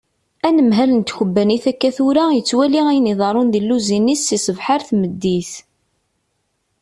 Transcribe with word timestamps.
Anemhal 0.47 0.91
n 0.93 1.01
tkebbanit 1.01 1.65
akka 1.71 1.89
tura 1.95 2.23
yettwali 2.35 2.81
ayen 2.89 3.11
iḍerrun 3.13 3.49
di 3.53 3.61
lluzin-is 3.63 4.21
si 4.27 4.37
sbeḥ 4.45 4.67
ar 4.75 4.81
tmeddit. 4.89 5.51